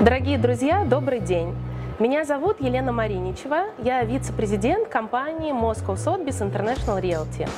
[0.00, 1.54] Дорогие друзья, добрый день!
[1.98, 7.48] Меня зовут Елена Мариничева, я вице-президент компании Moscow Sotheby's International Realty.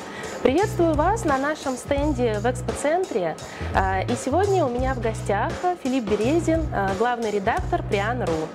[0.45, 3.37] Приветствую вас на нашем стенде в экспоцентре.
[3.75, 8.47] А, и сегодня у меня в гостях Филипп Березин, а, главный редактор Приан.ру.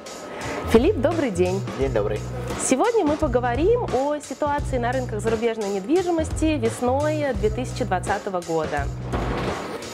[0.71, 1.59] Филипп, добрый день.
[1.77, 2.21] День добрый.
[2.61, 8.87] Сегодня мы поговорим о ситуации на рынках зарубежной недвижимости весной 2020 года.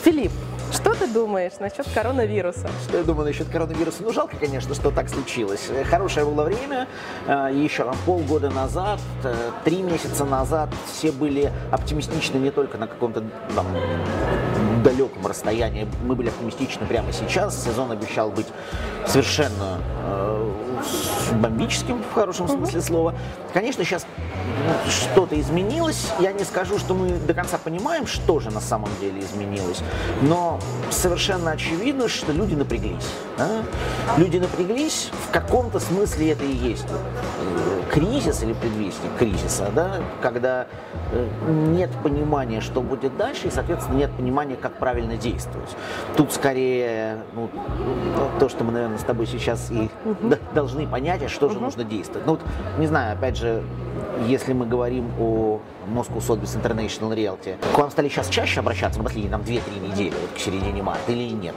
[0.04, 0.32] Филипп,
[0.71, 2.69] что ты думаешь насчет коронавируса?
[2.87, 4.04] Что я думаю насчет коронавируса?
[4.04, 5.69] Ну, жалко, конечно, что так случилось.
[5.89, 6.87] Хорошее было время.
[7.27, 13.24] Э, еще полгода назад, э, три месяца назад все были оптимистичны не только на каком-то
[13.55, 13.68] там,
[14.83, 15.88] далеком расстоянии.
[16.04, 17.64] Мы были оптимистичны прямо сейчас.
[17.64, 18.47] Сезон обещал быть
[19.07, 20.52] совершенно э,
[21.36, 23.15] бомбическим в хорошем смысле слова.
[23.54, 24.05] Конечно, сейчас
[24.89, 26.07] что-то изменилось.
[26.19, 29.82] Я не скажу, что мы до конца понимаем, что же на самом деле изменилось,
[30.21, 33.08] но совершенно очевидно, что люди напряглись.
[33.38, 33.63] Да?
[34.17, 36.85] Люди напряглись, в каком-то смысле это и есть
[37.89, 39.97] кризис или предвестник кризиса, да?
[40.21, 40.67] когда
[41.11, 41.27] э,
[41.69, 45.75] нет понимания, что будет дальше, и, соответственно, нет понимания, как правильно действовать.
[46.15, 47.49] Тут скорее ну,
[48.39, 50.35] то, что мы, наверное, с тобой сейчас и угу.
[50.53, 51.65] должны понять, а что же угу.
[51.65, 52.25] нужно действовать.
[52.25, 52.41] Ну вот,
[52.77, 53.63] не знаю, опять же,
[54.27, 59.05] если мы говорим о Moscow Sotheby's International Realty, к вам стали сейчас чаще обращаться на
[59.05, 61.55] последние там 2-3 недели, вот, к середине марта, или нет?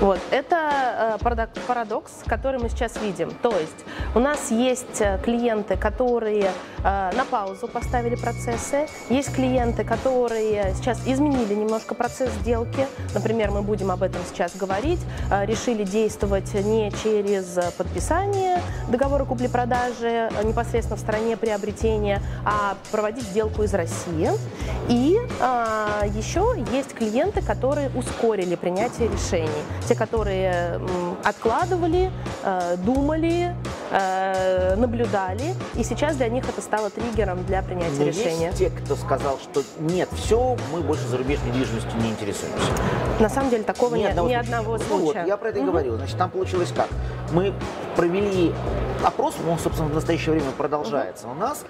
[0.00, 3.32] Вот, это э, парадокс, который мы сейчас видим.
[3.42, 3.84] То есть
[4.14, 6.50] у нас есть э, клиенты, которые
[6.84, 13.62] э, на паузу поставили процессы, есть клиенты, которые сейчас изменили немножко процесс сделки, например, мы
[13.62, 15.00] будем об этом сейчас говорить,
[15.30, 23.74] решили действовать не через подписание договора купли-продажи непосредственно в стороне приобретения, а проводить сделку из
[23.74, 24.30] России.
[24.88, 29.48] И а, еще есть клиенты, которые ускорили принятие решений.
[29.86, 32.10] Те, которые м, откладывали,
[32.42, 33.54] э, думали,
[33.90, 38.46] э, наблюдали, и сейчас для них это стало триггером для принятия Но решения.
[38.46, 42.70] Есть те, кто сказал, что нет, все, мы больше зарубежной недвижимостью не интересуемся.
[43.20, 45.14] На самом деле такого нет, ни одного случая.
[45.14, 45.70] Ну, вот, я про это и угу.
[45.70, 45.96] говорил.
[45.96, 46.88] Значит, там получилось как?
[47.32, 47.54] Мы
[47.96, 48.52] провели
[49.04, 51.26] опрос, он, собственно, в настоящее время продолжается.
[51.28, 51.36] Угу.
[51.36, 51.64] У нас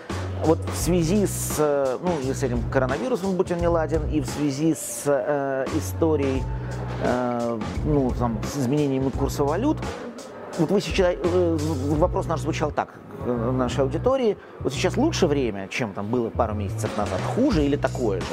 [0.45, 4.21] вот в связи с, э, ну, и с этим коронавирусом, будь он не ладен, и
[4.21, 6.43] в связи с э, историей,
[7.03, 9.79] э, ну, там, с изменениями курса валют,
[10.59, 11.59] вот вы сейчас, э,
[11.91, 12.89] вопрос наш звучал так,
[13.25, 17.77] э, нашей аудитории, вот сейчас лучше время, чем там было пару месяцев назад, хуже или
[17.77, 18.27] такое же?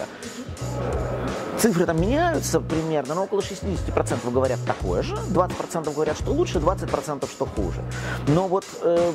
[1.57, 7.29] Цифры там меняются примерно, но около 60% говорят такое же, 20% говорят, что лучше, 20%
[7.29, 7.81] что хуже.
[8.27, 9.11] Но вот э,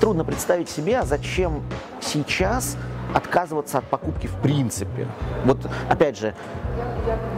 [0.00, 1.62] трудно представить себе, а зачем
[2.00, 2.76] сейчас
[3.14, 5.06] отказываться от покупки в принципе.
[5.44, 5.58] Вот,
[5.88, 6.34] опять же,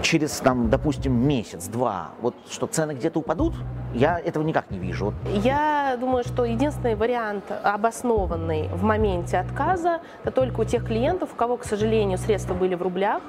[0.03, 3.55] через, там, допустим, месяц-два, вот что цены где-то упадут,
[3.95, 5.13] я этого никак не вижу.
[5.43, 11.37] Я думаю, что единственный вариант обоснованный в моменте отказа, это только у тех клиентов, у
[11.37, 13.23] кого, к сожалению, средства были в рублях,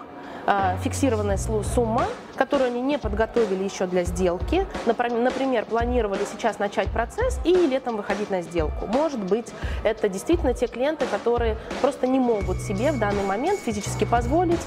[0.84, 2.06] фиксированная сумма,
[2.38, 4.66] которую они не подготовили еще для сделки.
[4.86, 8.88] Например, планировали сейчас начать процесс и летом выходить на сделку.
[8.88, 9.48] Может быть,
[9.84, 14.62] это действительно те клиенты, которые просто не могут себе в данный момент физически позволить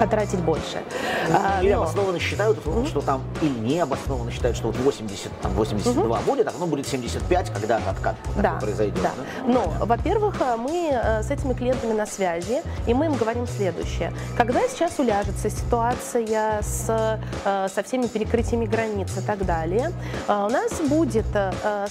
[0.00, 0.82] потратить больше.
[1.28, 1.82] Ну, а, или но...
[1.82, 2.88] обоснованно считают, mm-hmm.
[2.88, 6.24] что там, или необоснованно считают, что вот 80, там 82 mm-hmm.
[6.24, 9.02] будет, а оно будет 75, когда откат да, произойдет.
[9.02, 9.10] Да.
[9.14, 9.52] да?
[9.52, 14.12] Но, во-первых, э, мы э, с этими клиентами на связи, и мы им говорим следующее.
[14.38, 19.92] Когда сейчас уляжется ситуация с, э, со всеми перекрытиями границ и так далее,
[20.28, 21.26] у нас будет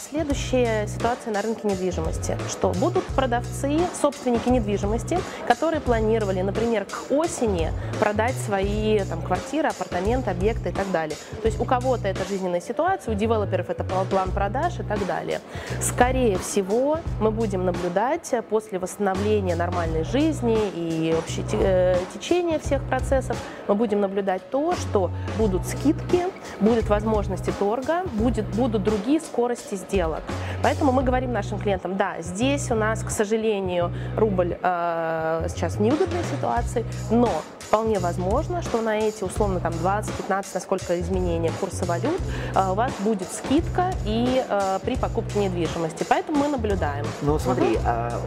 [0.09, 7.71] следующая ситуация на рынке недвижимости, что будут продавцы, собственники недвижимости, которые планировали, например, к осени
[7.99, 11.17] продать свои там, квартиры, апартаменты, объекты и так далее.
[11.41, 15.41] То есть у кого-то это жизненная ситуация, у девелоперов это план продаж и так далее.
[15.81, 23.37] Скорее всего, мы будем наблюдать после восстановления нормальной жизни и общее э, течения всех процессов,
[23.67, 26.23] мы будем наблюдать то, что будут скидки,
[26.59, 30.21] будут возможности торга, будет, будут другие скорости сделок.
[30.63, 35.81] Поэтому мы говорим нашим клиентам, да, здесь у нас, к сожалению, рубль э, сейчас в
[35.81, 37.29] неудобной ситуации, но
[37.69, 42.19] вполне возможно, что на эти условно там 20-15, насколько изменения курса валют,
[42.55, 46.03] э, у вас будет скидка и э, при покупке недвижимости.
[46.09, 47.05] Поэтому мы наблюдаем.
[47.21, 47.83] Ну смотри, угу.
[47.85, 48.19] а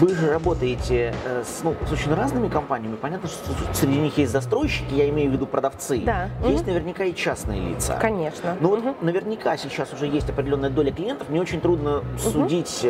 [0.00, 2.96] вы же работаете э, с, ну, с очень разными компаниями.
[2.96, 3.38] Понятно, что
[3.72, 6.02] среди них есть застройщики, я имею в виду продавцы.
[6.04, 6.28] Да.
[6.44, 6.70] Есть угу.
[6.72, 7.98] наверняка и частные лица.
[8.00, 8.56] Конечно.
[8.58, 8.80] Но угу.
[8.80, 11.28] вот наверняка сейчас уже есть определенная доля клиентов.
[11.28, 12.18] Мне очень трудно угу.
[12.18, 12.84] судить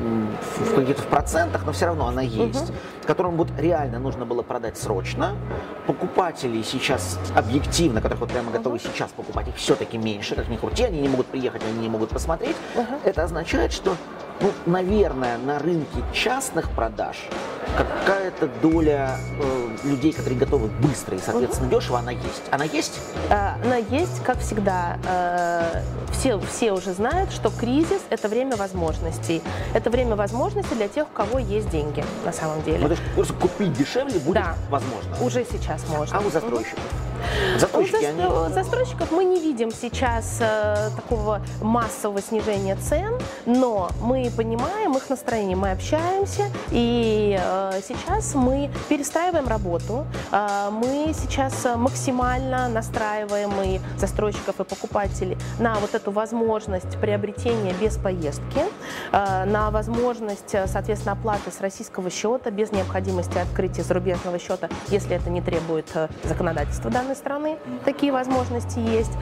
[0.00, 2.72] в каких-то в процентах, но все равно она есть,
[3.06, 5.36] которым вот реально нужно было продать срочно.
[5.86, 10.84] Покупателей сейчас объективно, которых вот прямо готовы сейчас покупать, их все-таки меньше, как ни крути,
[10.84, 12.56] они не могут приехать, они не могут посмотреть.
[13.04, 13.96] Это означает, что
[14.40, 17.16] ну, наверное, на рынке частных продаж
[17.76, 21.76] какая-то доля э, людей, которые готовы быстро и, соответственно, угу.
[21.76, 22.42] дешево, она есть.
[22.50, 23.00] Она есть?
[23.28, 24.98] Э, она есть, как всегда.
[25.06, 25.82] Э,
[26.12, 29.42] все, все уже знают, что кризис– это время возможностей.
[29.74, 32.78] Это время возможностей для тех, у кого есть деньги, на самом деле.
[32.80, 34.54] Ну, то есть купить дешевле будет да.
[34.68, 35.16] возможно?
[35.20, 36.18] уже сейчас можно.
[36.18, 36.78] А у застройщиков?
[36.78, 37.10] Угу.
[37.58, 38.54] Застройщики, они...
[38.54, 43.14] Застройщиков мы не видим сейчас э, такого массового снижения цен,
[43.46, 51.12] но мы понимаем их настроение, мы общаемся, и э, сейчас мы перестраиваем работу, э, мы
[51.14, 58.60] сейчас максимально настраиваем и застройщиков, и покупателей на вот эту возможность приобретения без поездки,
[59.12, 65.30] э, на возможность, соответственно, оплаты с российского счета без необходимости открытия зарубежного счета, если это
[65.30, 69.12] не требует э, законодательства данной страны, такие возможности есть.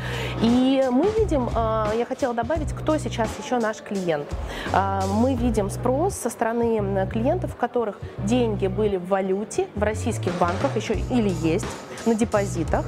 [0.43, 4.27] И мы видим, а, я хотела добавить, кто сейчас еще наш клиент.
[4.73, 10.38] А, мы видим спрос со стороны клиентов, у которых деньги были в валюте, в российских
[10.38, 11.67] банках еще или есть,
[12.06, 12.85] на депозитах.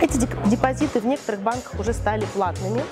[0.00, 2.82] Эти депозиты в некоторых банках уже стали платными.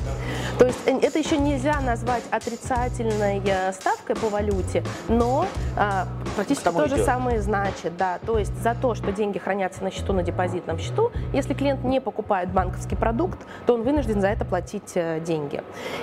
[0.58, 5.46] То есть э, это еще нельзя назвать отрицательной э, ставкой по валюте, но
[5.76, 6.06] а,
[6.36, 7.96] практически то же самое значит.
[7.96, 11.82] Да, то есть за то, что деньги хранятся на счету, на депозитном счету, если клиент
[11.84, 15.62] не покупает банковский продукт, то он вынужден за это платить э, деньги.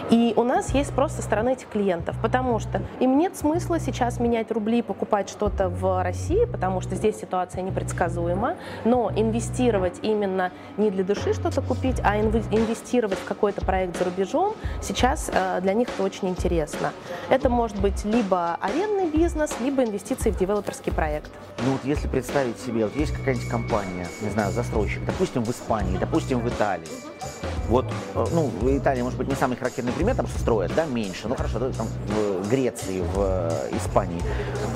[0.10, 4.20] И у нас есть спрос со стороны этих клиентов, потому что им нет смысла сейчас
[4.20, 8.56] менять рубли, покупать что-то в России, потому что здесь ситуация непредсказуема,
[8.86, 14.56] но инвестировать именно не для души что-то купить, а инвестировать в какой-то проект за рубежом,
[14.82, 16.92] сейчас э, для них это очень интересно.
[17.30, 21.32] Это может быть либо арендный бизнес, либо инвестиции в девелоперский проект.
[21.66, 25.98] Ну вот если представить себе, вот есть какая-нибудь компания, не знаю, застройщик, допустим, в Испании,
[25.98, 26.88] допустим, в Италии.
[27.68, 27.86] Вот,
[28.16, 31.36] э, ну, в Италии, может быть, не самый характерный пример, там строят, да, меньше, ну
[31.36, 34.22] хорошо, там в Греции, в э, Испании.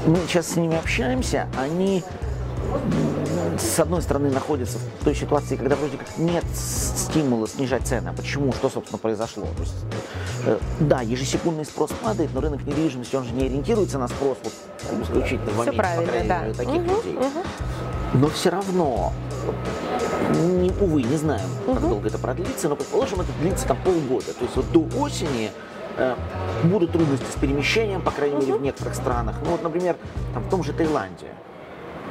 [0.06, 2.04] Мы сейчас с ними общаемся, они
[3.58, 8.10] с одной стороны, находится в той ситуации, когда вроде как нет стимула снижать цены.
[8.10, 8.52] А почему?
[8.54, 9.46] Что, собственно, произошло?
[9.56, 9.76] То есть,
[10.46, 15.04] э, да, ежесекундный спрос падает, но рынок недвижимости, он же не ориентируется на спрос вот,
[15.04, 16.42] исключительно в моменте, по крайней да.
[16.42, 17.16] мере, таких угу, людей.
[17.16, 17.44] Угу.
[18.16, 19.14] Но все равно,
[20.44, 21.76] не, увы, не знаем, угу.
[21.76, 24.34] как долго это продлится, но, предположим, это длится там полгода.
[24.34, 25.52] То есть вот до осени
[25.98, 26.16] э,
[26.64, 28.46] будут трудности с перемещением, по крайней угу.
[28.46, 29.36] мере, в некоторых странах.
[29.44, 29.96] Ну вот, например,
[30.34, 31.28] там, в том же Таиланде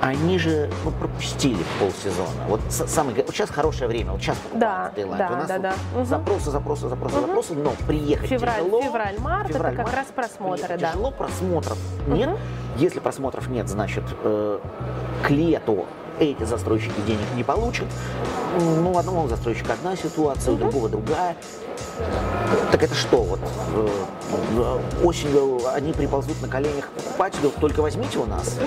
[0.02, 2.26] они же ну, пропустили полсезона.
[2.48, 5.18] Вот самый, вот сейчас хорошее время, вот сейчас да, в Таиланде.
[5.18, 5.74] Да, У нас да, да.
[5.94, 6.04] Угу.
[6.04, 7.26] запросы, запросы, запросы, угу.
[7.26, 8.82] запросы, но приехать февраль, тяжело.
[8.82, 10.90] Февраль, март, февраль, это как март, раз просмотры, да.
[10.90, 12.16] Тяжело, просмотров угу.
[12.16, 12.30] нет.
[12.76, 14.58] Если просмотров нет, значит, э,
[15.22, 15.86] к лету
[16.18, 17.86] эти застройщики денег не получат.
[18.60, 21.36] Ну, одного застройщика одна ситуация, у другого другая.
[22.70, 23.40] Так это что, вот
[23.74, 28.58] э, осенью они приползут на коленях к покупателю, только возьмите у нас?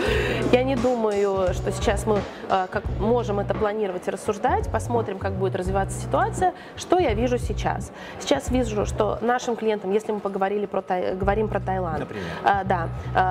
[0.52, 4.70] Я не думаю, что сейчас мы э, как можем это планировать и рассуждать.
[4.70, 6.54] Посмотрим, как будет развиваться ситуация.
[6.76, 7.92] Что я вижу сейчас?
[8.20, 10.84] Сейчас вижу, что нашим клиентам, если мы поговорили про,
[11.14, 12.24] говорим про Таиланд, Например?
[12.44, 12.90] Э, да,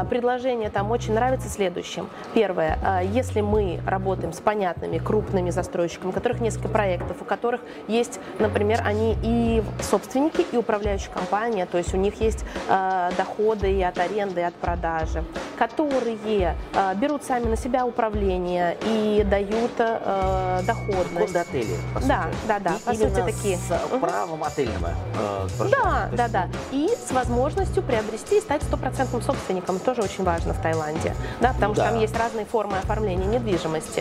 [0.08, 2.08] предложение там очень нравится следующим.
[2.32, 8.20] Первое, если мы работаем с понятными крупными застройщиками, у которых несколько проектов, у которых есть,
[8.38, 13.82] например, они и собственники и управляющая компания, то есть у них есть э, доходы и
[13.82, 15.24] от аренды, и от продажи,
[15.58, 21.32] которые э, берут сами на себя управление и дают э, доходность.
[21.32, 22.08] Коды отели, по сути.
[22.08, 23.56] Да, да, да, и по сути такие.
[23.56, 24.44] с правом угу.
[24.44, 24.90] отельного.
[25.18, 26.48] Э, да, да, да.
[26.72, 31.74] И с возможностью приобрести и стать стопроцентным собственником, тоже очень важно в Таиланде, да, потому
[31.74, 31.82] да.
[31.82, 33.93] что там есть разные формы оформления недвижимости.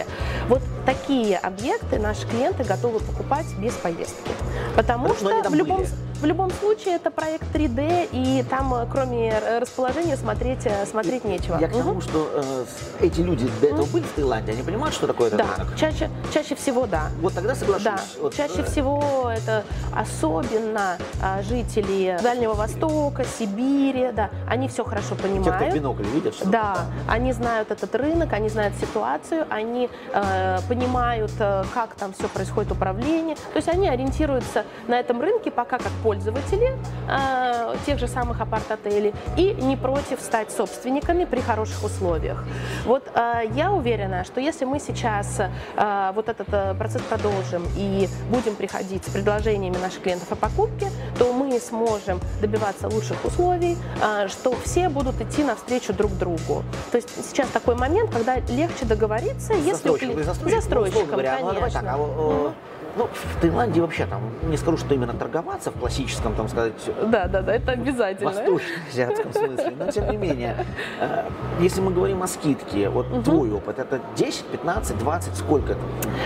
[0.47, 4.31] Вот такие объекты наши клиенты готовы покупать без поездки,
[4.75, 5.85] потому Но что в любом,
[6.23, 11.25] в любом случае это проект 3D, и там э, кроме э, расположения смотреть, э, смотреть
[11.25, 11.57] нечего.
[11.59, 12.01] Я к тому, угу.
[12.01, 12.65] что э,
[13.01, 15.75] эти люди до этого были в Таиланде, они понимают, что такое этот да, рынок?
[15.75, 17.09] Чаще, чаще всего да.
[17.19, 17.83] Вот тогда соглашусь.
[17.83, 25.15] Да, вот, чаще всего это особенно а, жители Дальнего Востока, Сибири, да, они все хорошо
[25.15, 25.59] понимают.
[25.59, 26.35] Те, кто бинокль видят.
[26.45, 31.31] Да, они знают этот рынок, они знают ситуацию, они э, понимают,
[31.73, 33.35] как там все происходит управление.
[33.35, 39.13] То есть они ориентируются на этом рынке пока как пользователи э, тех же самых апарт-отелей
[39.37, 42.43] и не против стать собственниками при хороших условиях.
[42.85, 48.07] Вот э, я уверена, что если мы сейчас э, вот этот э, процесс продолжим и
[48.29, 54.27] будем приходить с предложениями наших клиентов о покупке, то мы сможем добиваться лучших условий, э,
[54.27, 56.63] что все будут идти навстречу друг другу.
[56.91, 61.11] То есть сейчас такой момент, когда легче договориться, если у Застройщик, кли- застройщик, застройщиком, ну,
[61.11, 61.81] говоря, ну, давай конечно.
[61.81, 62.51] так, а, э,
[62.95, 66.73] ну, в Таиланде вообще там, не скажу, что именно торговаться в классическом, там сказать,
[67.07, 68.29] Да, да, да, это обязательно.
[68.31, 70.55] восточно-азиатском смысле, но тем не менее,
[70.99, 71.23] э,
[71.59, 75.81] если мы говорим о скидке, вот твой опыт, это 10, 15, 20, сколько это?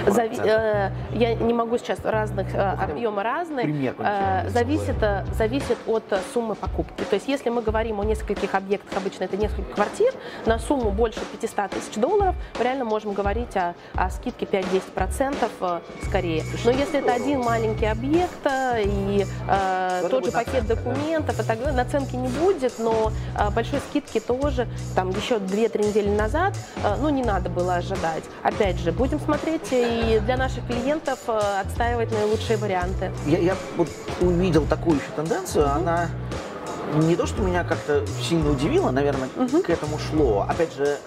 [0.08, 3.64] Зави- э, я не могу сейчас разных э, хотя бы объемы разные.
[3.66, 7.04] пример Э, зависит, э, зависит от э, суммы покупки.
[7.10, 10.14] То есть если мы говорим о нескольких объектах, обычно это несколько квартир,
[10.46, 15.80] на сумму больше 500 тысяч долларов, мы реально можем говорить о, о скидке 5-10% э,
[16.06, 16.44] скорее.
[16.66, 20.76] Но если это один маленький объект э, и э, тот же пакет наценка, да.
[20.76, 25.88] документов, и так далее, наценки не будет, но э, большой скидки тоже, там еще 2-3
[25.88, 28.24] недели назад, э, ну не надо было ожидать.
[28.44, 33.12] Опять же, будем смотреть и для наших клиентов э, отстаивать наилучшие варианты.
[33.26, 33.90] Я, я вот
[34.22, 36.10] увидел такую еще тенденцию, она
[36.96, 39.30] не то, что меня как-то сильно удивила, наверное,
[39.64, 40.46] к этому шло.
[40.48, 40.98] Опять же,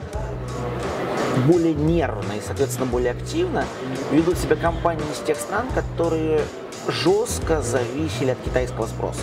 [1.47, 3.64] более нервно и, соответственно, более активно
[4.11, 6.40] ведут себя компании из тех стран, которые
[6.88, 9.20] жестко зависели от китайского спроса.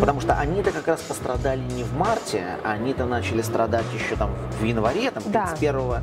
[0.00, 4.64] Потому что они-то как раз пострадали не в марте, они-то начали страдать еще там в
[4.64, 5.46] январе, там Да.
[5.48, 6.00] 31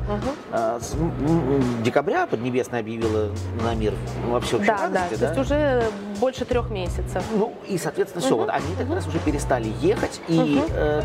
[0.52, 3.30] э, с- м, м, декабря Поднебесная объявила
[3.64, 3.94] на мир
[4.28, 5.84] во всеобщей Да, да, радости, то есть уже
[6.20, 7.24] больше трех месяцев.
[7.34, 8.36] ну, и, соответственно, все.
[8.36, 10.20] Вот они как раз уже перестали ехать.
[10.28, 11.02] И э,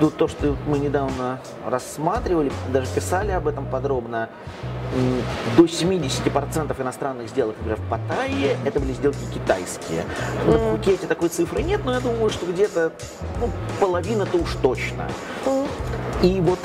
[0.00, 4.28] то, что мы недавно рассматривали, даже писали об этом подробно,
[5.56, 10.04] до 70% иностранных сделок, например, в Паттайе, это были сделки китайские.
[10.46, 12.92] На Пхукете такой цифры нет, но я думаю, что где-то
[13.40, 13.50] ну,
[13.80, 15.08] половина-то уж точно.
[16.22, 16.58] И вот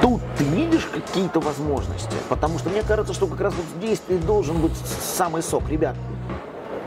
[0.00, 4.18] тут ты видишь какие-то возможности, потому что мне кажется, что как раз вот здесь ты
[4.18, 5.68] должен быть самый сок.
[5.68, 5.96] Ребят,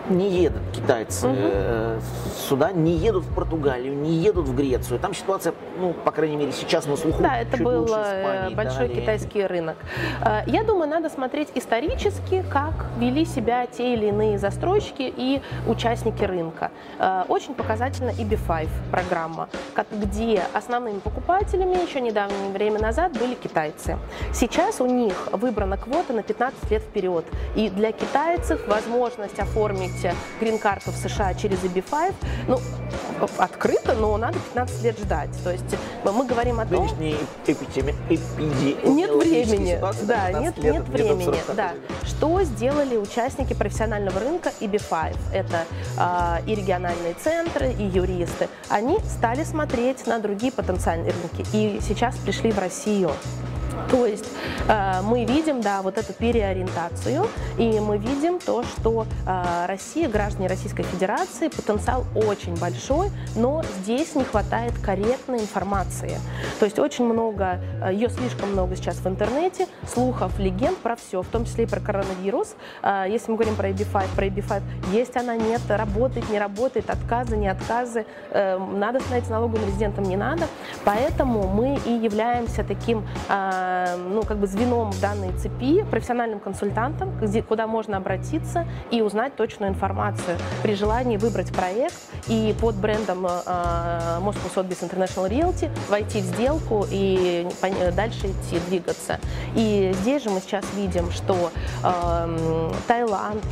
[0.09, 1.99] не едут китайцы э,
[2.47, 4.99] сюда, не едут в Португалию, не едут в Грецию.
[4.99, 7.21] Там ситуация, ну, по крайней мере, сейчас на слуху.
[7.21, 9.01] Да, это был э, Испании, большой Италии.
[9.01, 9.77] китайский рынок.
[10.23, 16.23] Э, Я думаю, надо смотреть исторически, как вели себя те или иные застройщики и участники
[16.23, 16.71] рынка.
[17.27, 23.97] Очень показательна EB5 программа, как- где основными покупателями еще недавнее время назад были китайцы.
[24.33, 27.25] Сейчас у них выбрана квота на 15 лет вперед.
[27.55, 29.96] И для китайцев возможность оформить
[30.39, 32.13] грин-карту в США через EB5,
[32.47, 32.59] ну,
[33.37, 35.29] открыто, но надо 15 лет ждать.
[35.43, 37.95] То есть мы говорим о том, эпидеми...
[38.09, 41.71] эпиди- нет времени, ситуации, да, 15 нет, лет, нет времени, 40 да.
[42.03, 45.15] Что сделали участники профессионального рынка EB5?
[45.33, 45.65] Это
[45.97, 48.47] а, и региональные центры, и юристы.
[48.69, 53.11] Они стали смотреть на другие потенциальные рынки и сейчас пришли в Россию.
[53.91, 54.36] То есть э,
[55.03, 57.27] мы видим, да, вот эту переориентацию,
[57.57, 64.15] и мы видим то, что э, Россия, граждане Российской Федерации, потенциал очень большой, но здесь
[64.15, 66.17] не хватает корректной информации.
[66.59, 71.21] То есть очень много, э, ее слишком много сейчас в интернете, слухов, легенд про все,
[71.21, 72.55] в том числе и про коронавирус.
[72.83, 74.61] Э, Если мы говорим про EB5, про EB5,
[74.91, 80.17] есть она, нет, работает, не работает, отказы, не отказы, э, надо становиться налоговым резидентом, не
[80.17, 80.45] надо.
[80.83, 87.17] Поэтому мы и являемся таким, э, ну, как бы звеном в данной цепи, профессиональным консультантом,
[87.19, 91.95] где, куда можно обратиться и узнать точную информацию при желании выбрать проект
[92.27, 93.29] и под брендом э,
[94.19, 97.47] Moscow Sotheby's International Realty войти в сделку и
[97.95, 99.19] дальше идти, двигаться.
[99.55, 101.51] И здесь же мы сейчас видим, что
[101.83, 103.43] эм, Таиланд,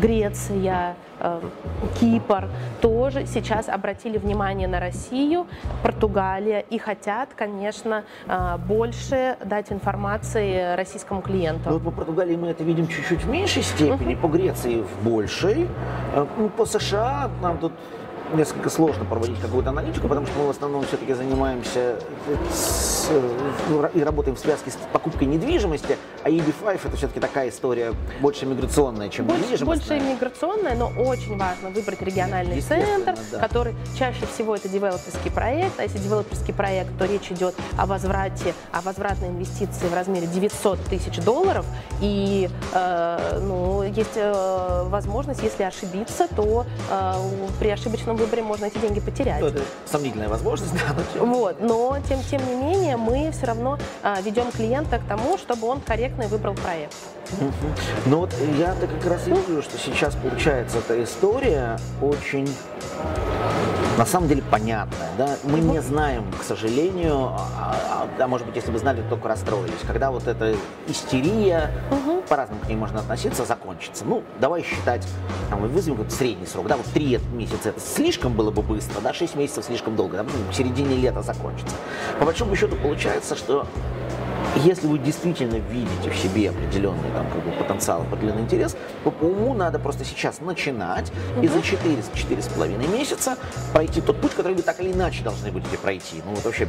[0.00, 1.50] Греция, эм,
[1.98, 2.48] Кипр
[2.80, 5.46] тоже сейчас обратили внимание на Россию,
[5.82, 11.70] Португалия и хотят, конечно, э, больше дать информации российскому клиенту.
[11.70, 15.68] Ну, вот по Португалии мы это видим чуть-чуть в меньшей степени, по Греции в большей.
[16.14, 17.72] Э, ну, По США нам тут
[18.34, 23.10] несколько сложно проводить какую-то аналитику, потому что мы в основном все-таки занимаемся э, с,
[23.94, 25.96] и работаем в связке с покупкой недвижимости,
[26.28, 31.70] а EB5 это все-таки такая история больше миграционная, чем Больше, больше иммиграционная, но очень важно
[31.70, 33.38] выбрать региональный центр, да.
[33.38, 35.80] который чаще всего это девелоперский проект.
[35.80, 40.78] А если девелоперский проект, то речь идет о возврате, о возвратной инвестиции в размере 900
[40.84, 41.64] тысяч долларов.
[42.02, 47.12] И э, ну, есть э, возможность, если ошибиться, то э,
[47.58, 49.40] при ошибочном выборе можно эти деньги потерять.
[49.40, 53.78] Ну, это сомнительная возможность, да, но Вот, но тем, тем не менее мы все равно
[54.02, 56.94] а, ведем клиента к тому, чтобы он корректно и выбрал проект.
[57.32, 57.52] Угу.
[58.06, 62.48] Ну вот я-то как раз и вижу, что сейчас получается эта история очень
[63.98, 65.10] на самом деле понятная.
[65.18, 65.36] Да?
[65.42, 69.28] Мы не знаем, к сожалению, а, а, а может быть, если бы знали, то только
[69.28, 70.54] расстроились, когда вот эта
[70.86, 72.22] истерия, угу.
[72.28, 74.04] по-разному к ней можно относиться, закончится.
[74.04, 75.06] Ну, давай считать,
[75.50, 79.12] там, вызовем какой-то средний срок, да, вот 3 месяца это слишком было бы быстро, да,
[79.12, 81.74] 6 месяцев слишком долго, да, в середине лета закончится.
[82.20, 83.66] По большому счету получается, что
[84.64, 89.24] если вы действительно видите в себе определенный там, как бы, потенциал, определенный интерес, то по
[89.24, 91.44] уму надо просто сейчас начинать угу.
[91.44, 93.36] и за 4-4,5 месяца
[93.72, 96.22] пройти тот путь, который вы так или иначе должны будете пройти.
[96.24, 96.68] Ну вот вообще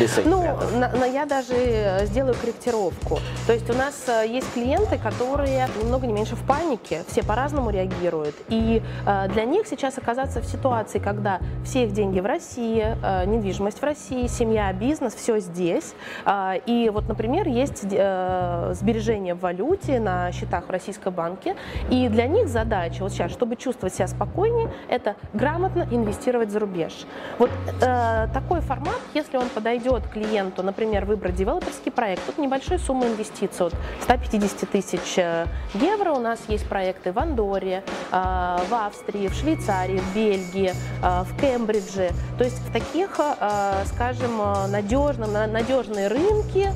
[0.00, 0.42] без этих Ну,
[0.74, 3.20] на, на, я даже э, сделаю корректировку.
[3.46, 7.70] То есть у нас э, есть клиенты, которые немного не меньше в панике, все по-разному
[7.70, 8.34] реагируют.
[8.48, 13.24] И э, для них сейчас оказаться в ситуации, когда все их деньги в России, э,
[13.26, 15.94] недвижимость в России, семья, бизнес, все здесь.
[16.24, 21.54] Э, и вот, например, есть э, сбережения в валюте на счетах в российском банке,
[21.90, 27.06] и для них задача вот сейчас, чтобы чувствовать себя спокойнее, это грамотно инвестировать за рубеж.
[27.38, 27.50] Вот
[27.80, 33.66] э, такой формат, если он подойдет клиенту, например, выбрать девелоперский проект, тут небольшой сумма инвестиций
[33.66, 36.12] от 150 тысяч э, евро.
[36.12, 41.40] У нас есть проекты в Андоре, э, в Австрии, в Швейцарии, в Бельгии, э, в
[41.40, 42.10] Кембридже.
[42.38, 44.38] То есть в таких, э, скажем,
[44.70, 46.68] надежном, надежные рынки,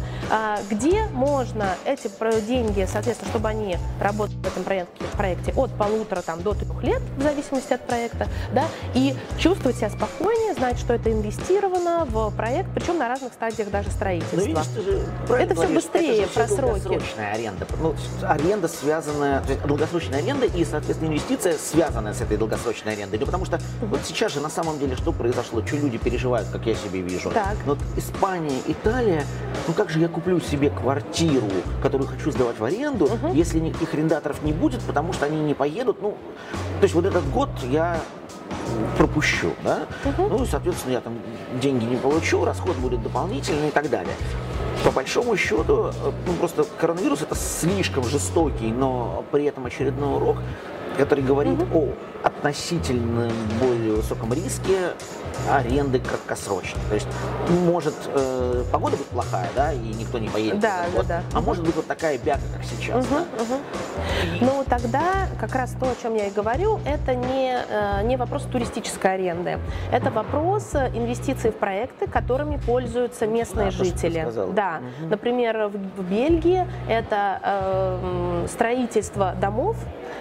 [0.70, 2.10] где можно эти
[2.46, 7.02] деньги, соответственно, чтобы они работали в этом проекте, проекте от полутора там, до трех лет,
[7.16, 12.70] в зависимости от проекта, да, и чувствовать себя спокойнее, знать, что это инвестировано в проект,
[12.74, 14.36] причем на разных стадиях даже строительства.
[14.36, 15.02] Но видишь, ты же
[15.36, 16.82] это все быстрее, это же просроки.
[16.82, 17.66] долгосрочная аренда.
[17.80, 23.18] Ну, аренда связанная, долгосрочная аренда и, соответственно, инвестиция связанная с этой долгосрочной арендой.
[23.18, 26.66] Ну, потому что вот сейчас же на самом деле что произошло, что люди переживают, как
[26.66, 27.30] я себе вижу.
[27.30, 27.56] Так.
[27.66, 29.24] Но вот Испания, Италия,
[29.68, 31.46] ну как же я куплю себе квартиру,
[31.82, 33.32] которую хочу сдавать в аренду, угу.
[33.32, 36.00] если никаких арендаторов не будет, потому что они не поедут.
[36.02, 36.16] Ну,
[36.80, 38.00] то есть вот этот год я
[38.96, 39.86] пропущу, да?
[40.04, 40.28] Угу.
[40.28, 41.18] Ну, соответственно, я там
[41.60, 44.14] деньги не получу, расход будет дополнительный и так далее.
[44.84, 50.38] По большому счету, э, ну, просто коронавирус это слишком жестокий, но при этом очередной урок,
[50.96, 51.92] который говорит угу.
[52.24, 53.30] о относительно
[53.60, 54.94] более высоком риске
[55.48, 56.80] аренды краткосрочной.
[56.88, 57.06] То есть
[57.64, 60.60] может э, погода быть плохая, да, и никто не поедет.
[60.60, 61.22] Да, да, да.
[61.32, 63.04] А может быть вот такая бяка, как сейчас.
[63.06, 63.42] Угу, да?
[63.42, 63.60] угу.
[64.40, 64.44] И...
[64.44, 68.42] Ну тогда как раз то, о чем я и говорю, это не, э, не вопрос
[68.44, 69.58] туристической аренды.
[69.90, 74.28] Это вопрос инвестиций в проекты, которыми пользуются местные да, жители.
[74.52, 74.80] Да.
[75.00, 75.10] Угу.
[75.10, 79.76] Например, в, в Бельгии это э, строительство домов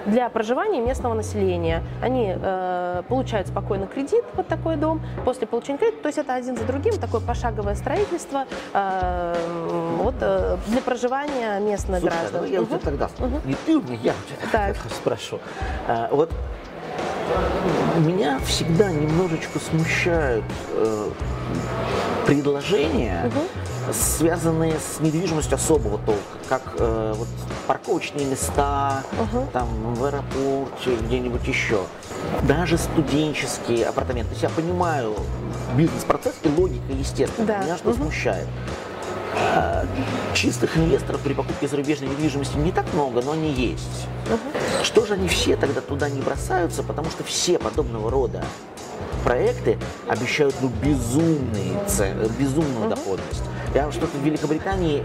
[0.05, 1.83] для проживания местного населения.
[2.01, 6.57] Они э, получают спокойно кредит, вот такой дом, после получения кредита, то есть это один
[6.57, 12.41] за другим такое пошаговое строительство э, вот, э, для проживания местных Слушай, граждан.
[12.41, 12.75] Ну, я угу.
[12.75, 13.41] у тебя тогда, угу.
[13.45, 14.75] не ты у меня, я у тебя так.
[14.91, 15.39] спрошу.
[15.87, 16.31] А, вот
[17.99, 21.09] меня всегда немножечко смущают э,
[22.25, 27.27] предложения, угу связанные с недвижимостью особого толка, как э, вот
[27.67, 29.47] парковочные места, угу.
[29.53, 31.81] там в аэропорте, где-нибудь еще.
[32.43, 34.29] Даже студенческие апартаменты.
[34.29, 35.15] То есть я понимаю
[35.75, 37.47] бизнес-процесс и логика, естественно.
[37.47, 37.63] Да.
[37.63, 37.97] Меня что угу.
[37.97, 38.47] смущает.
[39.33, 39.85] А,
[40.33, 44.07] чистых инвесторов при покупке зарубежной недвижимости не так много, но они есть.
[44.27, 44.83] Угу.
[44.83, 46.83] Что же они все тогда туда не бросаются?
[46.83, 48.43] Потому что все подобного рода
[49.23, 52.89] проекты обещают ну, безумные цены, безумную угу.
[52.89, 53.43] доходность.
[53.73, 55.01] Я что-то в Великобритании,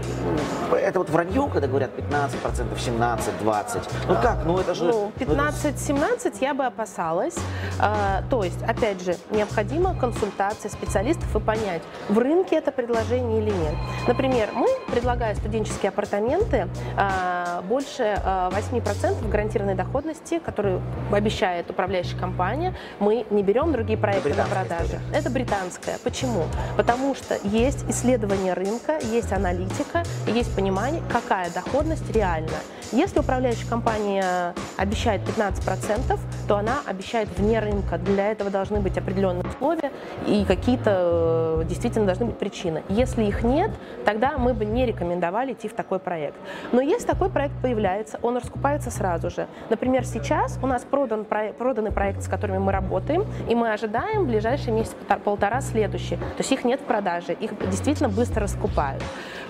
[0.73, 3.81] это вот вранье, когда говорят 15%, 17, 20.
[4.09, 4.85] Ну как, ну это же...
[4.85, 7.35] Ну, 15-17 я бы опасалась.
[7.79, 13.51] А, то есть, опять же, необходима консультация специалистов и понять, в рынке это предложение или
[13.51, 13.75] нет.
[14.05, 20.81] Например, мы, предлагая студенческие апартаменты, а, больше а, 8% гарантированной доходности, которую
[21.13, 24.97] обещает управляющая компания, мы не берем другие проекты на продажу.
[25.13, 25.97] Это британская.
[26.03, 26.43] Почему?
[26.75, 32.57] Потому что есть исследования рынка, есть аналитика, есть понимание, какая доходность реальна.
[32.91, 36.17] Если управляющая компания обещает 15%,
[36.47, 37.97] то она обещает вне рынка.
[37.97, 39.91] Для этого должны быть определенные условия
[40.25, 42.83] и какие-то э, действительно должны быть причины.
[42.87, 43.71] Если их нет,
[44.05, 46.37] тогда мы бы не рекомендовали идти в такой проект.
[46.71, 49.47] Но если такой проект появляется, он раскупается сразу же.
[49.69, 54.27] Например, сейчас у нас продан, проданный проект, с которыми мы работаем, и мы ожидаем в
[54.27, 56.15] ближайший месяц полтора следующий.
[56.15, 59.03] То есть их нет в продаже, их действительно быстро раскупают.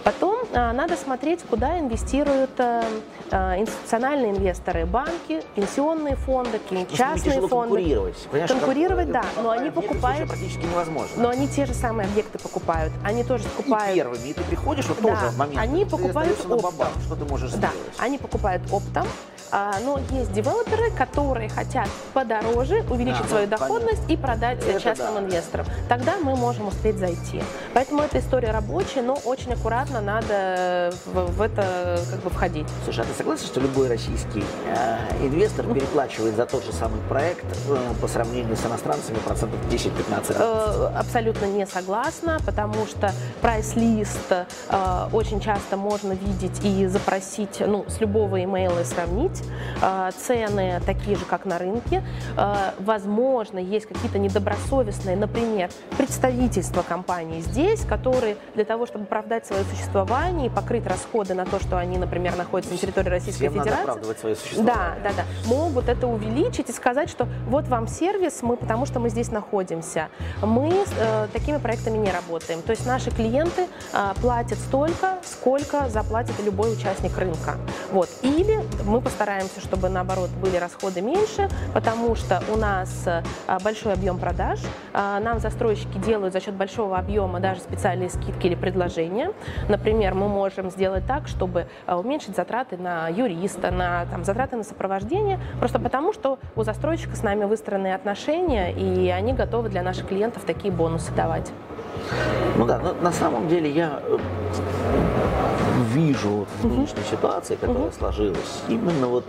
[0.04, 2.84] Потом а, надо смотреть, куда инвестируют а,
[3.30, 7.76] а, институциональные инвесторы, банки, пенсионные фонды, какие-нибудь частные фонды.
[7.76, 8.28] конкурировать.
[8.32, 10.30] Понимаешь, конкурировать, как, да, но они покупают...
[10.30, 11.22] практически невозможно.
[11.22, 12.94] Но они те же самые объекты покупают.
[13.04, 13.92] Они тоже покупают...
[13.92, 15.60] И первыми, и ты приходишь, вот да, тоже момент.
[15.60, 16.58] Они покупают оптом.
[16.60, 17.94] бабах, что ты можешь да, сделать.
[17.98, 19.08] они покупают оптом,
[19.52, 24.14] но есть девелоперы, которые хотят подороже увеличить да, свою доходность понятно.
[24.14, 25.20] и продать Это частным да.
[25.22, 25.66] инвесторам.
[25.88, 27.42] Тогда мы можем успеть зайти.
[27.74, 32.68] Поэтому эта история рабочая, но очень аккуратно надо в, в это как бы входить.
[32.84, 37.46] Слушай, а ты согласен, что любой российский э, инвестор переплачивает за тот же самый проект
[37.70, 40.36] э, по сравнению с иностранцами процентов 10-15?
[40.38, 47.86] Э, абсолютно не согласна, потому что прайс-лист э, очень часто можно видеть и запросить, ну,
[47.88, 49.37] с любого имейла и сравнить.
[49.82, 52.04] Э, цены такие же, как на рынке.
[52.36, 59.64] Э, возможно, есть какие-то недобросовестные, например, представительства компании здесь, которые для того, чтобы оправдать свое
[59.66, 63.70] существование и покрыть расходы на то, что они, например, находятся на территории Российской Всем надо
[63.70, 65.02] Федерации, оправдывать свое существование.
[65.04, 65.50] да, да, да.
[65.50, 70.10] Могут это увеличить и сказать, что вот вам сервис, мы потому что мы здесь находимся.
[70.42, 72.62] Мы с э, такими проектами не работаем.
[72.62, 77.58] То есть наши клиенты э, платят столько, сколько заплатит любой участник рынка.
[77.92, 78.10] Вот.
[78.22, 79.27] Или мы постараемся,
[79.60, 83.22] чтобы наоборот были расходы меньше, потому что у нас э,
[83.62, 84.60] большой объем продаж.
[84.94, 89.34] Э, нам застройщики делают за счет большого объема даже специальные скидки или предложения.
[89.68, 94.64] Например, мы можем сделать так, чтобы э, уменьшить затраты на юриста, на там, затраты на
[94.64, 100.08] сопровождение, просто потому что у застройщика с нами выстроенные отношения, и они готовы для наших
[100.08, 101.52] клиентов такие бонусы давать.
[102.56, 104.00] Ну да, но на самом деле я
[105.94, 109.26] вижу в нынешней ситуации, которая сложилась, именно вот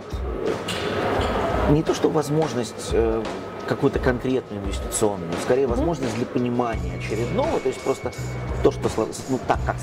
[1.67, 3.23] э, не то, что возможность э,
[3.67, 8.11] какую-то конкретную инвестиционную, скорее возможность для понимания очередного, то есть просто
[8.63, 8.89] то, что
[9.29, 9.75] ну, так как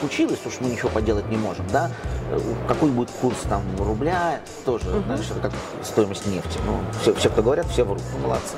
[0.00, 1.90] случилось, уж мы ничего поделать не можем, да,
[2.30, 5.52] Э, какой будет курс там рубля, тоже, знаешь, это как
[5.82, 8.56] стоимость нефти, ну, все, все, кто говорят, все врут, ну, молодцы.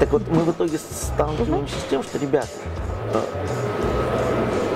[0.00, 2.48] Так вот, мы в итоге сталкиваемся с тем, что, ребят,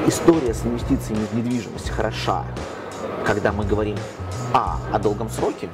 [0.06, 2.44] история с инвестициями в недвижимость хороша,
[3.24, 3.96] когда мы говорим
[4.54, 4.78] а.
[4.92, 5.68] о долгом сроке,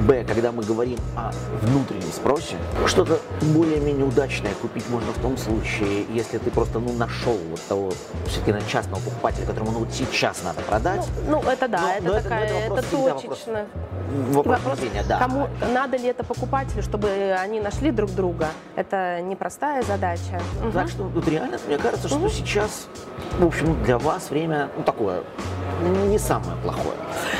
[0.00, 0.24] б.
[0.24, 2.56] когда мы говорим о внутреннем спросе.
[2.86, 7.92] Что-то более-менее удачное купить можно в том случае, если ты просто ну, нашел вот того
[8.26, 11.04] все-таки на частного покупателя, которому ну, вот сейчас надо продать.
[11.28, 13.66] Ну, это да, Но- это но это- такая, но это это, вопрос вопрос точечно.
[14.30, 15.18] Вопрос Вопрос, мышления, да.
[15.18, 18.46] кому, надо ли это покупателю, чтобы они нашли друг друга.
[18.76, 20.40] Это непростая задача.
[20.72, 22.86] Так что вот реально, мне кажется, что сейчас,
[23.40, 25.24] в общем, для вас время ну, такое
[25.82, 26.96] не самое плохое.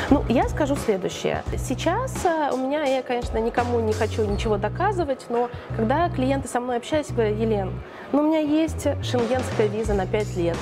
[0.09, 1.43] Ну, я скажу следующее.
[1.57, 6.59] Сейчас э, у меня, я, конечно, никому не хочу ничего доказывать, но когда клиенты со
[6.59, 7.71] мной общаются, говорят, Елен,
[8.11, 10.57] ну, у меня есть шенгенская виза на 5 лет,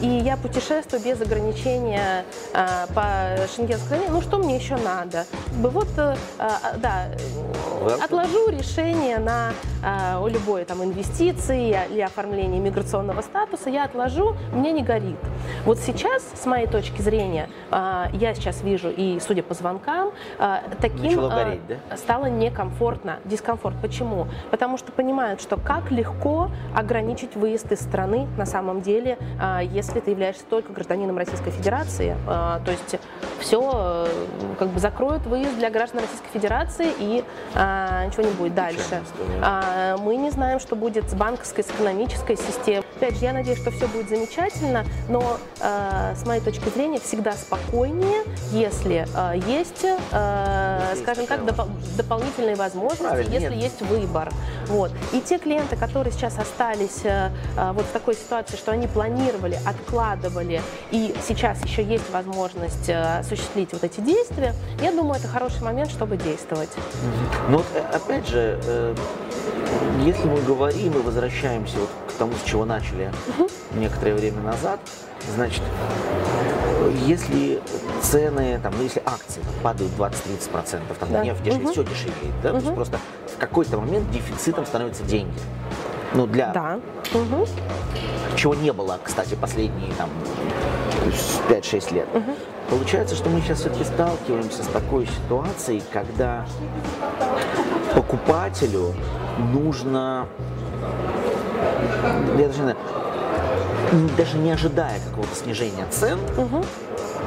[0.00, 5.26] и я путешествую без ограничения э, по шенгенской стране, ну, что мне еще надо?
[5.52, 7.06] Вот, э, э, да,
[8.02, 9.52] отложу решение на
[10.28, 15.18] любой там инвестиции или оформление миграционного статуса, я отложу, мне не горит.
[15.64, 20.10] Вот сейчас, с моей точки зрения, я сейчас вижу, и судя по звонкам,
[20.80, 21.96] таким гореть, да?
[21.96, 23.76] стало некомфортно, дискомфорт.
[23.80, 24.26] Почему?
[24.50, 29.16] Потому что понимают, что как легко ограничить выезд из страны на самом деле,
[29.72, 32.16] если ты являешься только гражданином Российской Федерации.
[32.26, 32.96] Э, То есть
[33.40, 34.08] все
[34.58, 37.24] как бы закроют выезд для граждан Российской Федерации и
[37.54, 39.02] а, ничего не будет дальше.
[39.42, 42.84] А, мы не знаем, что будет с банковской, с экономической системой.
[42.96, 47.32] Опять же, я надеюсь, что все будет замечательно, но а, с моей точки зрения всегда
[47.32, 48.22] спокойнее,
[48.52, 53.62] если а, есть, а, Если скажем есть так, допол- дополнительные возможности, Правильно, если нет.
[53.62, 54.30] есть выбор.
[54.66, 54.90] Вот.
[55.12, 59.58] И те клиенты, которые сейчас остались э, а, вот в такой ситуации, что они планировали,
[59.64, 65.62] откладывали, и сейчас еще есть возможность э, осуществить вот эти действия, я думаю, это хороший
[65.62, 66.70] момент, чтобы действовать.
[67.48, 68.94] Но вот, э, опять же, э,
[70.04, 73.12] если мы говорим и возвращаемся вот к тому, с чего начали
[73.74, 74.80] некоторое время назад,
[75.34, 75.62] значит,
[77.06, 77.60] если
[78.02, 81.22] цены, там, ну, если акции там, падают 20-30%, там, Да.
[81.24, 81.72] нефть дешевеет, Мгм.
[81.72, 82.98] все дешевеет, да, то есть просто
[83.36, 85.38] в какой-то момент дефицитом становятся деньги.
[86.14, 86.80] Ну, для Да.
[87.12, 87.44] Мгм.
[88.36, 90.08] чего не было, кстати, последние там
[91.48, 92.08] 5-6 лет.
[92.68, 96.44] Получается, что мы сейчас все-таки сталкиваемся с такой ситуацией, когда
[97.94, 98.94] покупателю
[99.52, 100.26] нужно,
[102.36, 102.76] я даже не знаю,
[104.16, 106.18] даже не ожидая какого-то снижения цен,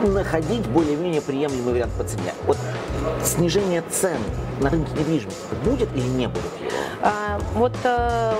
[0.04, 2.34] находить более-менее приемлемый вариант по цене.
[2.45, 2.58] Вот
[3.23, 4.17] снижение цен
[4.60, 6.43] на рынке недвижимости будет или не будет?
[7.01, 8.34] А, вот э,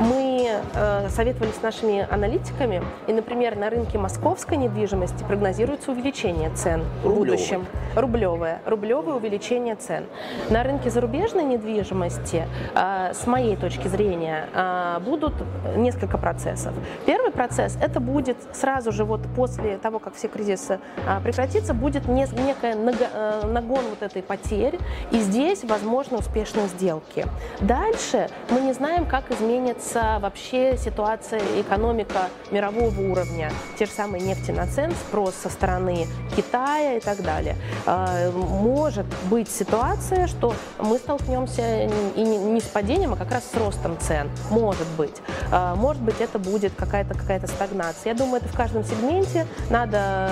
[0.00, 0.29] мы
[0.74, 7.14] э, советовались с нашими аналитиками, и, например, на рынке московской недвижимости прогнозируется увеличение цен в
[7.14, 7.66] будущем.
[7.96, 8.60] Рублевое.
[8.66, 10.04] Рублевое увеличение цен.
[10.48, 15.34] На рынке зарубежной недвижимости, э, с моей точки зрения, э, будут
[15.76, 16.72] несколько процессов.
[17.06, 22.08] Первый процесс– это будет сразу же вот после того, как все кризисы э, прекратятся, будет
[22.08, 24.78] не, некая э, нагон вот этой потери,
[25.10, 27.26] и здесь возможны успешные сделки.
[27.60, 33.52] Дальше мы не знаем, как изменится вообще ситуация, экономика мирового уровня.
[33.78, 37.56] Те же самые нефтеноцен, спрос со стороны Китая и так далее.
[37.86, 41.84] Э, может быть ситуация, что мы столкнемся
[42.16, 44.28] и не с падением, а как раз с ростом цен.
[44.50, 45.14] Может быть.
[45.52, 48.12] Э, может быть, это будет какая-то какая стагнация.
[48.12, 50.30] Я думаю, это в каждом сегменте надо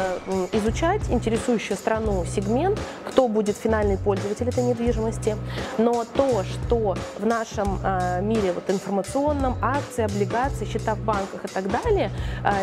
[0.52, 2.78] изучать интересующую страну сегмент,
[3.08, 5.36] кто будет финальный пользователь этой недвижимости.
[5.78, 11.48] Но то, что в нашем э, мире вот, информационном, акции, облигации, счета в банках и
[11.48, 12.10] так далее,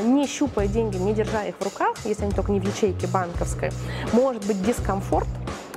[0.03, 3.71] не щупая деньги, не держа их в руках, если они только не в ячейке банковской,
[4.12, 5.27] может быть дискомфорт,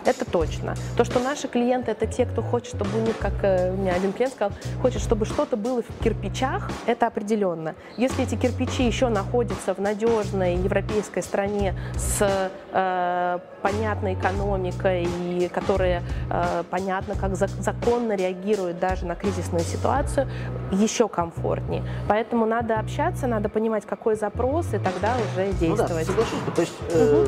[0.09, 0.75] это точно.
[0.97, 4.13] То, что наши клиенты это те, кто хочет, чтобы у них, как э, мне один
[4.13, 7.75] клиент сказал, хочет, чтобы что-то было в кирпичах, это определенно.
[7.99, 16.03] Если эти кирпичи еще находятся в надежной европейской стране с э, понятной экономикой и которая
[16.31, 20.27] э, понятно, как за, законно реагирует даже на кризисную ситуацию,
[20.73, 21.83] еще комфортнее.
[22.09, 26.09] Поэтому надо общаться, надо понимать, какой запрос, и тогда уже действовать.
[26.09, 26.55] Ну да, соглашусь.
[26.55, 27.27] То есть э,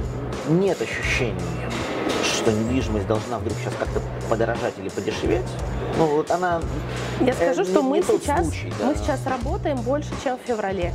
[0.49, 0.55] угу.
[0.55, 1.41] нет ощущения
[2.41, 5.45] что недвижимость должна вдруг сейчас как-то подорожать или подешеветь.
[5.99, 6.61] Ну вот она.
[7.21, 8.87] Я скажу, э, что мы сейчас случай, да.
[8.87, 10.93] мы сейчас работаем больше, чем в феврале.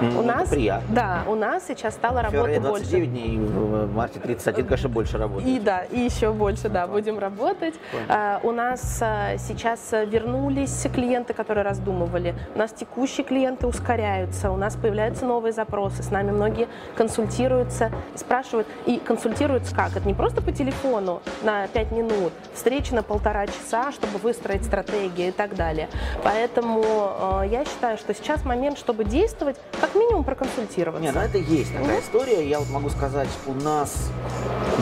[0.00, 0.94] Mm, у нас, приятно.
[0.94, 2.84] Да, у нас сейчас стало работать больше.
[2.84, 5.46] 29 дней, в марте 31, конечно, больше работать.
[5.48, 7.74] И да, и еще больше, да, будем работать.
[8.08, 12.34] А, у нас а, сейчас вернулись клиенты, которые раздумывали.
[12.54, 16.02] У нас текущие клиенты ускоряются, у нас появляются новые запросы.
[16.02, 18.66] С нами многие консультируются спрашивают.
[18.86, 19.96] И консультируются как?
[19.96, 25.28] Это не просто по телефону на 5 минут, встреча на полтора часа, чтобы выстроить стратегию
[25.28, 25.88] и так далее.
[26.22, 31.02] Поэтому э, я считаю, что сейчас момент, чтобы действовать, как минимум проконсультироваться.
[31.02, 32.02] Не, ну это есть такая mm-hmm.
[32.02, 32.48] история.
[32.48, 34.10] Я вот могу сказать, у нас,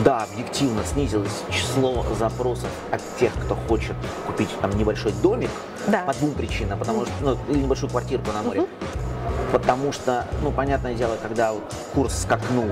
[0.03, 3.95] да, объективно снизилось число запросов от тех, кто хочет
[4.25, 5.49] купить там небольшой домик
[5.87, 6.03] да.
[6.03, 7.17] по двум причинам, потому mm-hmm.
[7.17, 8.61] что, ну, или небольшую квартирку на море.
[8.61, 9.05] Mm-hmm
[9.51, 12.67] потому что, ну, понятное дело, когда вот курс скакнул,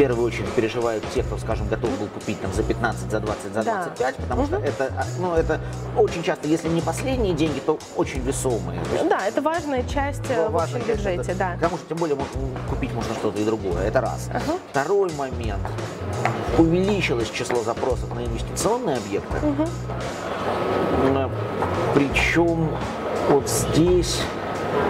[0.00, 3.62] первую очередь переживают те, кто, скажем, готов был купить там за 15, за 20, за
[3.62, 4.22] 25, да.
[4.22, 4.48] потому угу.
[4.48, 5.60] что это, а, ну, это
[5.94, 8.80] очень часто, если не последние деньги, то очень весомые.
[9.10, 11.52] Да, это важная часть ну, в общем бюджете, часть, да.
[11.56, 12.16] Потому что тем более
[12.70, 14.30] купить можно что-то и другое, это раз.
[14.30, 14.58] Угу.
[14.70, 15.60] Второй момент.
[16.56, 19.36] Увеличилось число запросов на инвестиционные объекты.
[19.46, 19.68] Угу.
[21.94, 22.70] Причем
[23.28, 24.22] вот здесь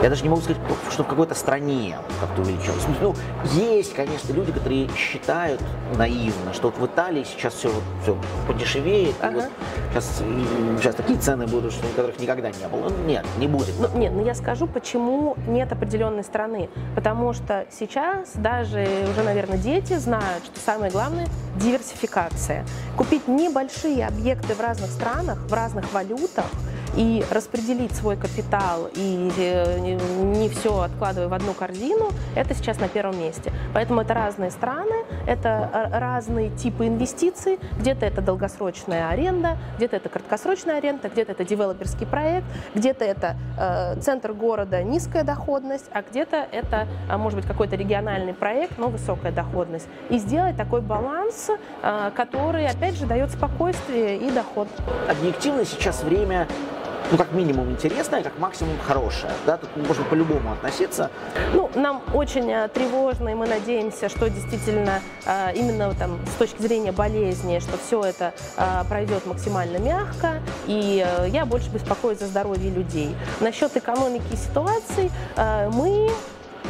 [0.03, 0.61] я даже не могу сказать,
[0.91, 2.85] что в какой-то стране как-то увеличилось.
[3.01, 3.15] Ну,
[3.53, 5.61] есть, конечно, люди, которые считают
[5.97, 7.71] наивно, что вот в Италии сейчас все,
[8.03, 9.35] все подешевеет, ага.
[9.35, 9.45] вот
[9.91, 10.23] сейчас,
[10.79, 12.91] сейчас такие цены будут, что которых никогда не было.
[13.05, 13.75] Нет, не будет.
[13.79, 16.71] Ну, нет, но ну, я скажу, почему нет определенной страны.
[16.95, 22.65] Потому что сейчас даже уже, наверное, дети знают, что самое главное– диверсификация.
[22.97, 26.47] Купить небольшие объекты в разных странах, в разных валютах–
[26.97, 32.89] и распределить свой капитал и э, не все откладывая в одну корзину, это сейчас на
[32.89, 33.53] первом месте.
[33.75, 37.59] Поэтому это разные страны, это разные типы инвестиций.
[37.79, 44.01] Где-то это долгосрочная аренда, где-то это краткосрочная аренда, где-то это девелоперский проект, где-то это э,
[44.01, 49.33] центр города, низкая доходность, а где-то это, а, может быть, какой-то региональный проект, но высокая
[49.33, 49.87] доходность.
[50.09, 51.51] И сделать такой баланс,
[51.83, 54.69] э, который, опять же, дает спокойствие и доход.
[55.09, 56.47] Объективно сейчас время
[57.11, 59.33] ну, как минимум интересная, как максимум хорошая.
[59.47, 59.57] Да?
[59.57, 61.11] Тут можно по-любому относиться.
[61.53, 66.63] Ну, нам очень э, тревожно, и мы надеемся, что действительно э, именно там, с точки
[66.63, 72.71] зрения болезни, что все это э, пройдет максимально мягко, и я больше беспокоюсь за здоровье
[72.71, 73.15] людей.
[73.41, 75.11] Насчет экономики и ситуаций
[75.73, 76.11] мы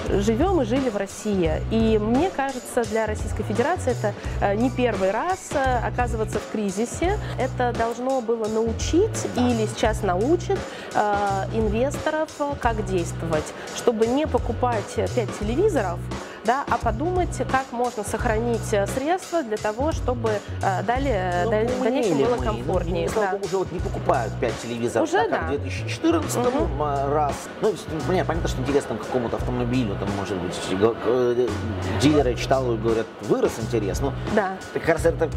[0.09, 1.53] живем и жили в России.
[1.71, 7.19] И мне кажется, для Российской Федерации это э, не первый раз э, оказываться в кризисе.
[7.39, 10.59] Это должно было научить или сейчас научит
[10.95, 12.29] э, инвесторов,
[12.61, 15.99] как действовать, чтобы не покупать пять телевизоров,
[16.45, 20.31] да, а подумать, как можно сохранить э, средства для того, чтобы
[20.63, 22.45] э, далее, ну, в дальнейшем было мы.
[22.45, 23.11] комфортнее.
[23.15, 23.39] Ну, да.
[23.43, 25.39] уже вот не покупают 5 телевизоров, уже, так, да.
[25.39, 26.85] как в 2014 угу.
[27.13, 27.35] раз.
[27.61, 27.75] Ну,
[28.09, 31.49] мне понятно, что интересно какому-то автомобилю, там, может быть, э,
[32.01, 34.01] дилеры читал и говорят, вырос интерес.
[34.01, 34.57] Ну, да.
[34.75, 35.29] как раз это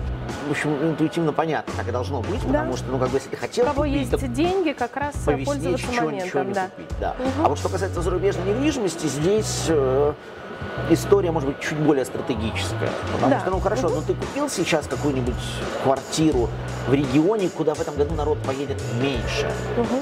[0.47, 2.59] в общем, интуитивно понятно, так и должно быть, Да.
[2.59, 4.95] потому что, ну, как бы, если ты хотел У кого купить, есть так деньги, как
[4.95, 6.27] раз э, повеснеть, пользоваться чего, моментом.
[6.27, 6.69] ничего не да.
[6.69, 7.15] купить, да.
[7.19, 7.45] Мгм.
[7.45, 10.13] А вот что касается зарубежной недвижимости, здесь э,
[10.89, 12.89] история может быть чуть более стратегическая.
[13.13, 13.39] Потому Да.
[13.39, 15.36] что, ну хорошо, но ты купил сейчас какую-нибудь
[15.83, 16.49] квартиру
[16.88, 19.51] в регионе, куда в этом году народ поедет меньше.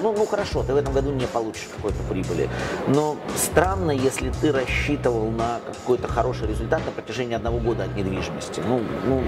[0.02, 2.50] Ну, ну хорошо, ты в этом году не получишь какой-то прибыли.
[2.88, 8.62] Но странно, если ты рассчитывал на какой-то хороший результат на протяжении одного года от недвижимости.
[8.68, 9.22] Ну, ну,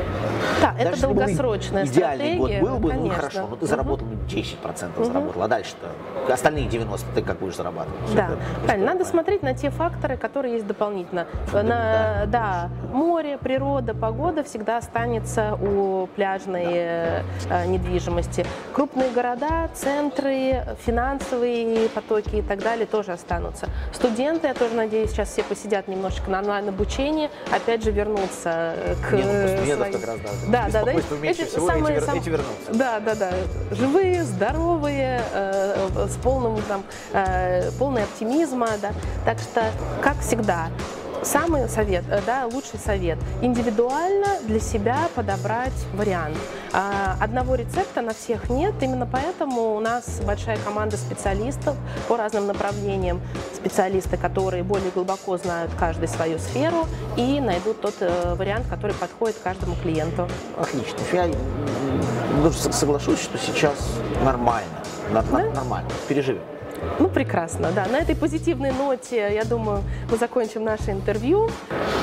[0.62, 2.62] Да, даже это если бы долгосрочная идеальный год стратегия.
[2.72, 3.16] был бы, ну конечно.
[3.16, 8.16] хорошо, но ты заработал ну, 10% заработал, а дальше-то остальные 90 ты как будешь зарабатывать?
[8.16, 8.32] Да,
[8.66, 8.94] правильно.
[8.94, 11.28] Надо смотреть на те факторы, которые есть дополнительно.
[11.54, 18.44] На, да, море, природа, погода всегда останется у пляжной э, э, недвижимости.
[18.74, 23.68] Крупные города, центры, финансовые потоки и так далее тоже останутся.
[23.92, 29.14] Студенты, я тоже надеюсь, сейчас все посидят немножечко на онлайн-обучении, опять же вернутся э, к
[29.14, 30.94] Не, ну, студентов своим- как раз, да, Да, да, да.
[30.94, 32.74] меньше Эти всего, эти самые- вер- сам- эти вернутся.
[32.74, 33.30] Да, да, да.
[33.72, 38.90] Живые, здоровые, э, с полным там, э, полный оптимизма, да.
[39.24, 39.62] Так что,
[40.02, 40.70] как всегда,
[41.24, 46.38] самый совет, э, да, лучший совет– индивидуально для себя подобрать вариант.
[46.74, 51.76] А, Одного рецепта на всех нет, именно поэтому у нас большая команда специалистов
[52.08, 53.22] по разным направлениям,
[53.56, 59.38] специалисты, которые более глубоко знают каждый свою сферу и найдут тот э, вариант, который подходит
[59.44, 60.28] каждому клиенту.
[60.58, 60.98] Отлично.
[61.14, 61.30] Я
[62.52, 63.76] с- соглашусь, что сейчас
[64.24, 64.68] нормально.
[65.12, 65.22] Да?
[65.54, 65.90] Нормально.
[66.08, 66.42] Переживем.
[67.00, 67.86] Ну, прекрасно, да.
[67.86, 71.50] На этой позитивной ноте, я думаю, мы закончим наше интервью.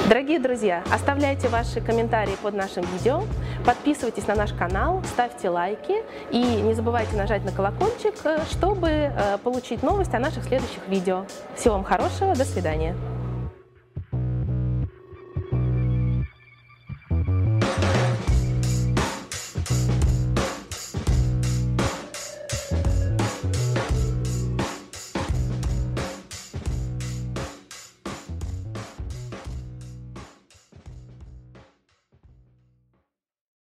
[0.09, 3.23] Дорогие друзья, оставляйте ваши комментарии под нашим видео,
[3.65, 9.39] подписывайтесь на наш канал, ставьте лайки и не забывайте нажать на колокольчик, э, чтобы э,
[9.45, 11.27] получить новость о наших следующих видео.
[11.55, 12.97] Всего вам хорошего, до свидания.